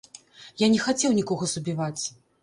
[0.61, 2.03] Я не хацеў нікога забіваць.